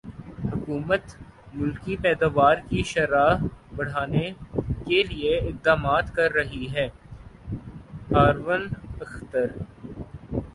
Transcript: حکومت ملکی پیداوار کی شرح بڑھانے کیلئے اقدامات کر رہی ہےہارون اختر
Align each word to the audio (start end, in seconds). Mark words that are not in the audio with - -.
حکومت 0.51 1.03
ملکی 1.53 1.95
پیداوار 2.03 2.57
کی 2.69 2.81
شرح 2.91 3.27
بڑھانے 3.75 4.25
کیلئے 4.85 5.33
اقدامات 5.39 6.05
کر 6.15 6.29
رہی 6.33 6.65
ہےہارون 6.75 8.63
اختر 9.01 9.47